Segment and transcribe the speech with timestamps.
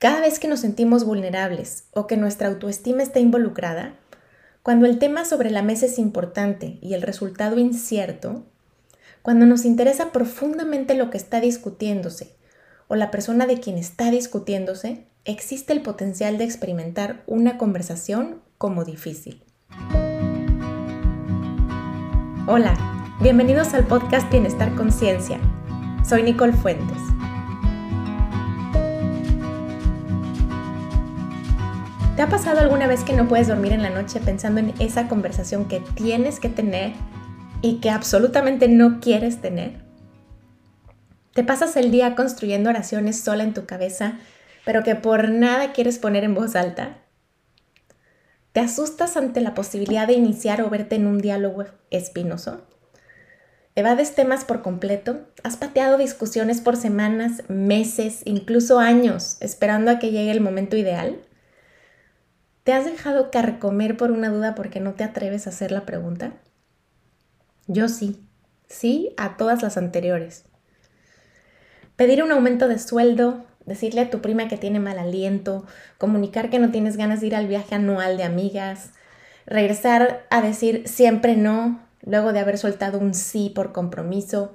[0.00, 3.96] Cada vez que nos sentimos vulnerables o que nuestra autoestima está involucrada,
[4.62, 8.42] cuando el tema sobre la mesa es importante y el resultado incierto,
[9.20, 12.34] cuando nos interesa profundamente lo que está discutiéndose
[12.88, 18.86] o la persona de quien está discutiéndose, existe el potencial de experimentar una conversación como
[18.86, 19.44] difícil.
[22.46, 22.74] Hola,
[23.20, 25.38] bienvenidos al podcast Bienestar Conciencia.
[26.08, 27.09] Soy Nicole Fuentes.
[32.20, 35.08] ¿Te ha pasado alguna vez que no puedes dormir en la noche pensando en esa
[35.08, 36.92] conversación que tienes que tener
[37.62, 39.80] y que absolutamente no quieres tener?
[41.32, 44.18] ¿Te pasas el día construyendo oraciones sola en tu cabeza,
[44.66, 46.98] pero que por nada quieres poner en voz alta?
[48.52, 52.60] ¿Te asustas ante la posibilidad de iniciar o verte en un diálogo espinoso?
[53.76, 55.22] ¿Evades temas por completo?
[55.42, 61.18] ¿Has pateado discusiones por semanas, meses, incluso años, esperando a que llegue el momento ideal?
[62.64, 66.32] ¿Te has dejado carcomer por una duda porque no te atreves a hacer la pregunta?
[67.66, 68.20] Yo sí,
[68.68, 70.44] sí a todas las anteriores.
[71.96, 75.64] Pedir un aumento de sueldo, decirle a tu prima que tiene mal aliento,
[75.96, 78.90] comunicar que no tienes ganas de ir al viaje anual de amigas,
[79.46, 84.52] regresar a decir siempre no, luego de haber soltado un sí por compromiso,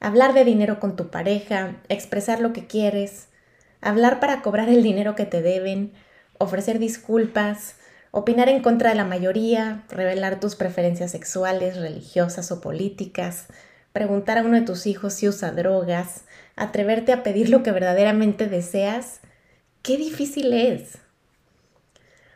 [0.00, 3.28] hablar de dinero con tu pareja, expresar lo que quieres,
[3.80, 5.92] hablar para cobrar el dinero que te deben,
[6.38, 7.76] ofrecer disculpas,
[8.10, 13.46] opinar en contra de la mayoría, revelar tus preferencias sexuales, religiosas o políticas,
[13.92, 16.24] preguntar a uno de tus hijos si usa drogas,
[16.56, 19.20] atreverte a pedir lo que verdaderamente deseas,
[19.82, 20.98] qué difícil es.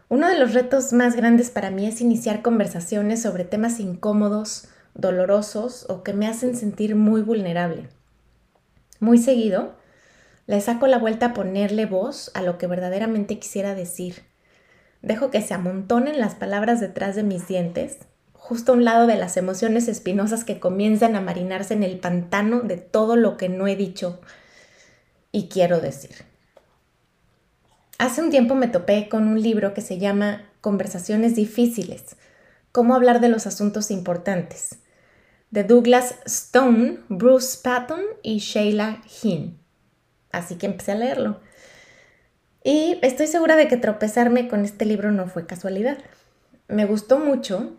[0.09, 5.87] Uno de los retos más grandes para mí es iniciar conversaciones sobre temas incómodos, dolorosos
[5.89, 7.89] o que me hacen sentir muy vulnerable.
[9.00, 9.75] Muy seguido,
[10.47, 14.25] le saco la vuelta a ponerle voz a lo que verdaderamente quisiera decir.
[15.01, 17.99] Dejo que se amontonen las palabras detrás de mis dientes,
[18.33, 22.61] justo a un lado de las emociones espinosas que comienzan a marinarse en el pantano
[22.61, 24.21] de todo lo que no he dicho
[25.31, 26.25] y quiero decir.
[27.99, 32.16] Hace un tiempo me topé con un libro que se llama Conversaciones difíciles,
[32.72, 34.78] cómo hablar de los asuntos importantes,
[35.50, 39.62] de Douglas Stone, Bruce Patton y Sheila Hinn.
[40.32, 41.41] Así que empecé a leerlo.
[42.65, 45.98] Y estoy segura de que tropezarme con este libro no fue casualidad.
[46.69, 47.76] Me gustó mucho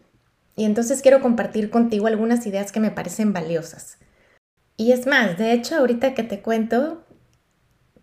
[0.55, 3.97] y entonces quiero compartir contigo algunas ideas que me parecen valiosas.
[4.77, 7.05] Y es más, de hecho, ahorita que te cuento,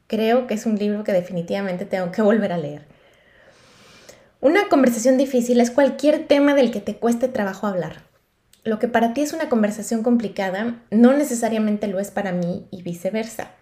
[0.07, 2.87] creo que es un libro que definitivamente tengo que volver a leer.
[4.41, 8.05] Una conversación difícil es cualquier tema del que te cueste trabajo hablar.
[8.65, 12.83] Lo que para ti es una conversación complicada no necesariamente lo es para mí y
[12.83, 13.55] viceversa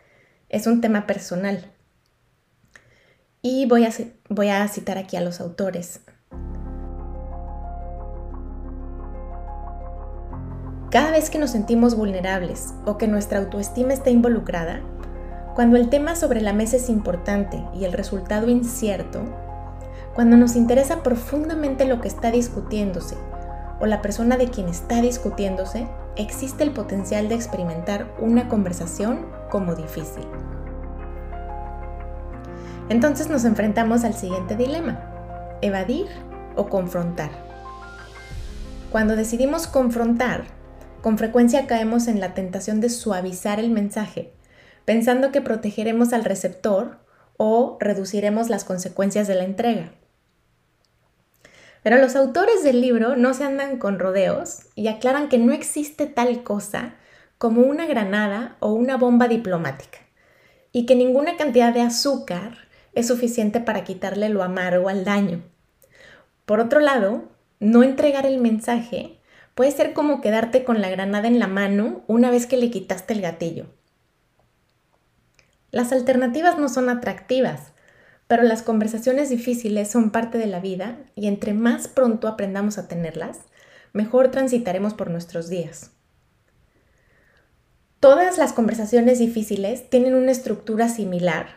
[0.48, 1.70] es un tema personal.
[3.42, 6.00] Y voy a, citar aquí a los autores.
[10.91, 14.81] Cada vez que nos sentimos vulnerables o que nuestra autoestima está involucrada,
[15.54, 19.20] cuando el tema sobre la mesa es importante y el resultado incierto,
[20.15, 23.16] cuando nos interesa profundamente lo que está discutiéndose
[23.80, 25.86] o la persona de quien está discutiéndose,
[26.16, 30.25] existe el potencial de experimentar una conversación como difícil.
[32.88, 34.98] Entonces nos enfrentamos al siguiente dilema,
[35.60, 36.06] evadir
[36.56, 37.31] o confrontar.
[38.91, 40.44] Cuando decidimos confrontar,
[41.03, 44.32] con frecuencia caemos en la tentación de suavizar el mensaje,
[44.84, 46.98] pensando que protegeremos al receptor
[47.36, 49.92] o reduciremos las consecuencias de la entrega.
[51.82, 56.06] Pero los autores del libro no se andan con rodeos y aclaran que no existe
[56.06, 56.97] tal cosa
[57.38, 59.99] como una granada o una bomba diplomática
[60.72, 65.44] y que ninguna cantidad de azúcar es suficiente para quitarle lo amargo al daño.
[66.44, 67.28] Por otro lado,
[67.60, 69.21] no entregar el mensaje
[69.54, 73.15] puede ser como quedarte con la granada en la mano una vez que le quitaste
[73.15, 73.66] el gatillo.
[75.71, 77.72] Las alternativas no son atractivas,
[78.27, 82.89] pero las conversaciones difíciles son parte de la vida y entre más pronto aprendamos a
[82.89, 83.41] tenerlas,
[83.92, 85.92] mejor transitaremos por nuestros días.
[88.00, 91.56] Todas las conversaciones difíciles tienen una estructura similar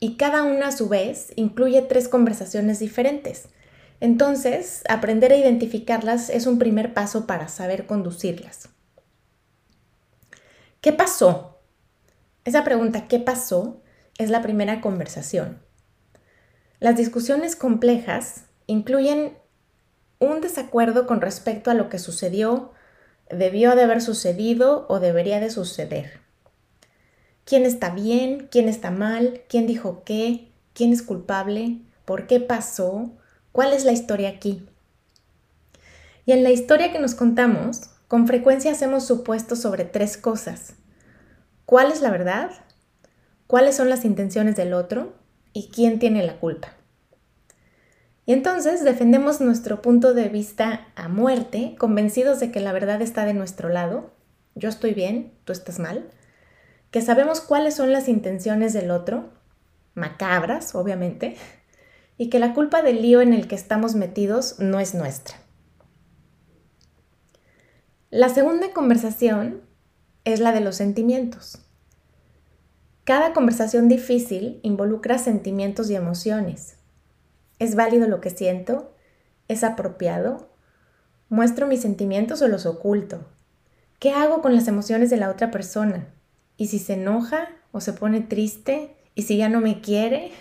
[0.00, 3.48] y cada una a su vez incluye tres conversaciones diferentes.
[4.00, 8.68] Entonces, aprender a identificarlas es un primer paso para saber conducirlas.
[10.80, 11.60] ¿Qué pasó?
[12.44, 13.80] Esa pregunta, ¿qué pasó?
[14.18, 15.60] es la primera conversación.
[16.80, 19.36] Las discusiones complejas incluyen
[20.18, 22.72] un desacuerdo con respecto a lo que sucedió,
[23.30, 26.24] debió de haber sucedido o debería de suceder
[27.44, 33.12] quién está bien, quién está mal, quién dijo qué, quién es culpable, por qué pasó,
[33.52, 34.66] cuál es la historia aquí.
[36.26, 40.74] Y en la historia que nos contamos, con frecuencia hacemos supuestos sobre tres cosas.
[41.66, 42.50] ¿Cuál es la verdad?
[43.46, 45.14] ¿Cuáles son las intenciones del otro?
[45.52, 46.74] ¿Y quién tiene la culpa?
[48.26, 53.26] Y entonces defendemos nuestro punto de vista a muerte, convencidos de que la verdad está
[53.26, 54.12] de nuestro lado,
[54.54, 56.08] yo estoy bien, tú estás mal,
[56.90, 59.30] que sabemos cuáles son las intenciones del otro,
[59.94, 61.36] macabras, obviamente,
[62.16, 65.36] y que la culpa del lío en el que estamos metidos no es nuestra.
[68.10, 69.62] La segunda conversación
[70.24, 71.58] es la de los sentimientos.
[73.02, 76.76] Cada conversación difícil involucra sentimientos y emociones.
[77.58, 78.94] ¿Es válido lo que siento?
[79.48, 80.48] ¿Es apropiado?
[81.28, 83.26] ¿Muestro mis sentimientos o los oculto?
[83.98, 86.08] ¿Qué hago con las emociones de la otra persona?
[86.56, 88.96] ¿Y si se enoja o se pone triste?
[89.14, 90.32] ¿Y si ya no me quiere?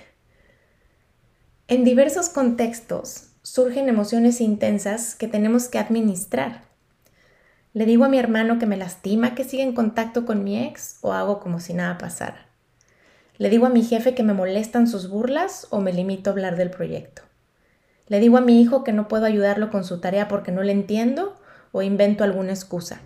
[1.67, 6.63] En diversos contextos surgen emociones intensas que tenemos que administrar.
[7.73, 10.97] ¿Le digo a mi hermano que me lastima que siga en contacto con mi ex
[11.01, 12.52] o hago como si nada pasara?
[13.43, 16.55] ¿Le digo a mi jefe que me molestan sus burlas o me limito a hablar
[16.55, 17.23] del proyecto?
[18.07, 20.71] ¿Le digo a mi hijo que no puedo ayudarlo con su tarea porque no le
[20.71, 21.35] entiendo
[21.73, 23.01] o invento alguna excusa?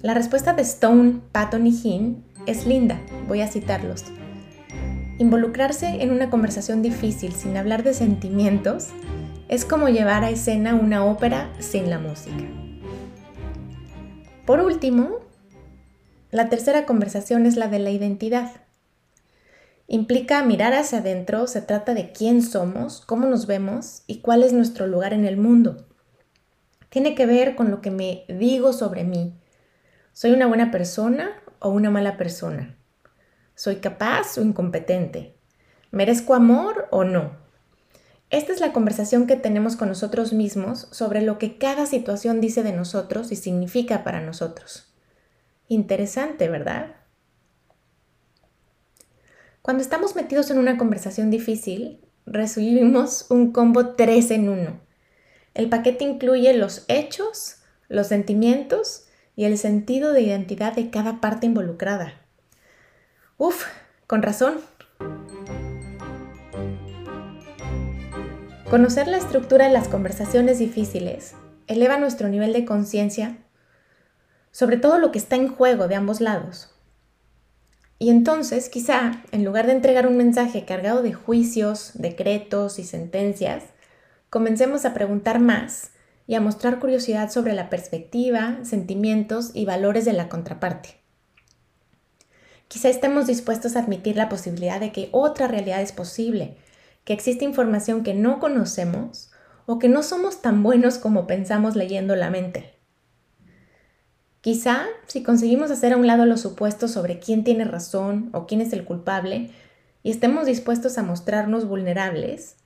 [0.00, 4.06] La respuesta de Stone, Patton y Hinn es linda, voy a citarlos.
[5.18, 8.88] Involucrarse en una conversación difícil sin hablar de sentimientos
[9.48, 12.61] es como llevar a escena una ópera sin la música.
[14.46, 15.20] Por último,
[16.32, 18.50] la tercera conversación es la de la identidad.
[19.86, 24.52] Implica mirar hacia adentro, se trata de quién somos, cómo nos vemos y cuál es
[24.52, 25.86] nuestro lugar en el mundo.
[26.88, 29.38] Tiene que ver con lo que me digo sobre mí.
[30.12, 31.30] ¿Soy una buena persona
[31.60, 32.76] o una mala persona?
[33.54, 35.36] ¿Soy capaz o incompetente?
[35.92, 37.41] ¿Merezco amor o no?
[38.32, 42.62] Esta es la conversación que tenemos con nosotros mismos sobre lo que cada situación dice
[42.62, 44.90] de nosotros y significa para nosotros.
[45.68, 46.96] Interesante, ¿verdad?
[49.60, 54.80] Cuando estamos metidos en una conversación difícil, recibimos un combo 3 en 1.
[55.52, 57.56] El paquete incluye los hechos,
[57.88, 62.14] los sentimientos y el sentido de identidad de cada parte involucrada.
[63.36, 63.66] Uf,
[64.06, 64.54] con razón,
[68.72, 71.34] Conocer la estructura de las conversaciones difíciles
[71.66, 73.36] eleva nuestro nivel de conciencia
[74.50, 76.70] sobre todo lo que está en juego de ambos lados.
[77.98, 83.64] Y entonces, quizá, en lugar de entregar un mensaje cargado de juicios, decretos y sentencias,
[84.30, 85.90] comencemos a preguntar más
[86.26, 90.96] y a mostrar curiosidad sobre la perspectiva, sentimientos y valores de la contraparte.
[92.68, 96.56] Quizá estemos dispuestos a admitir la posibilidad de que otra realidad es posible
[97.04, 99.30] que existe información que no conocemos
[99.66, 102.78] o que no somos tan buenos como pensamos leyendo la mente.
[104.40, 108.60] Quizá, si conseguimos hacer a un lado los supuestos sobre quién tiene razón o quién
[108.60, 109.50] es el culpable
[110.02, 112.56] y estemos dispuestos a mostrarnos vulnerables,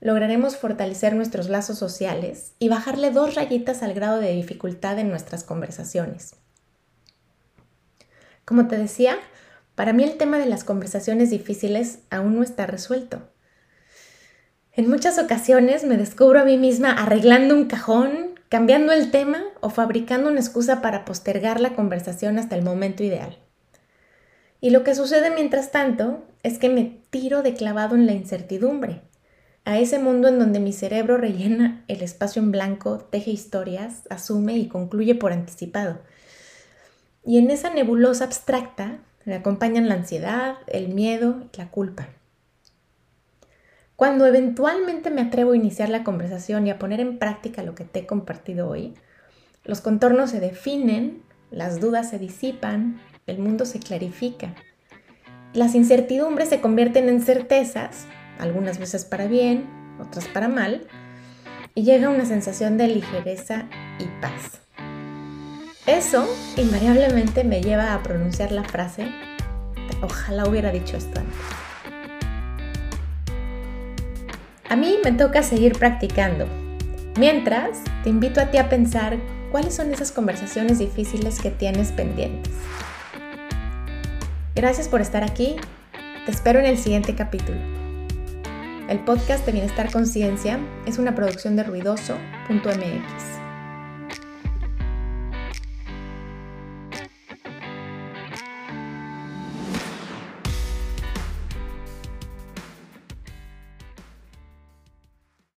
[0.00, 5.42] lograremos fortalecer nuestros lazos sociales y bajarle dos rayitas al grado de dificultad en nuestras
[5.42, 6.36] conversaciones.
[8.44, 9.16] Como te decía,
[9.74, 13.28] para mí el tema de las conversaciones difíciles aún no está resuelto.
[14.76, 19.70] En muchas ocasiones me descubro a mí misma arreglando un cajón, cambiando el tema o
[19.70, 23.38] fabricando una excusa para postergar la conversación hasta el momento ideal.
[24.60, 29.00] Y lo que sucede mientras tanto es que me tiro de clavado en la incertidumbre,
[29.64, 34.58] a ese mundo en donde mi cerebro rellena el espacio en blanco, teje historias, asume
[34.58, 36.00] y concluye por anticipado.
[37.24, 42.10] Y en esa nebulosa abstracta me acompañan la ansiedad, el miedo y la culpa.
[43.96, 47.84] Cuando eventualmente me atrevo a iniciar la conversación y a poner en práctica lo que
[47.84, 48.92] te he compartido hoy,
[49.64, 54.54] los contornos se definen, las dudas se disipan, el mundo se clarifica.
[55.54, 58.06] Las incertidumbres se convierten en certezas,
[58.38, 59.64] algunas veces para bien,
[59.98, 60.86] otras para mal,
[61.74, 63.64] y llega una sensación de ligereza
[63.98, 64.60] y paz.
[65.86, 69.08] Eso invariablemente me lleva a pronunciar la frase,
[70.02, 71.75] ojalá hubiera dicho esto antes.
[74.68, 76.46] A mí me toca seguir practicando.
[77.18, 79.16] Mientras, te invito a ti a pensar
[79.52, 82.52] cuáles son esas conversaciones difíciles que tienes pendientes.
[84.56, 85.56] Gracias por estar aquí.
[86.24, 87.58] Te espero en el siguiente capítulo.
[88.88, 93.35] El podcast de Bienestar Conciencia es una producción de ruidoso.mx.